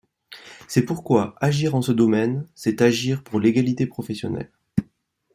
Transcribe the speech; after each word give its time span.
C’est 0.67 0.81
pourquoi, 0.83 1.35
agir 1.41 1.75
en 1.75 1.83
ce 1.83 1.91
domaine, 1.91 2.47
c’est 2.55 2.81
agir 2.81 3.21
pour 3.23 3.39
l’égalité 3.39 3.85
professionnelle. 3.85 4.49